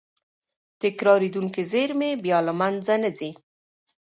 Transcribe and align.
تکرارېدونکې 0.81 1.61
زېرمې 1.71 2.11
بیا 2.23 2.37
له 2.47 2.53
منځه 2.59 2.95
نه 3.03 3.09
ځي. 3.17 3.31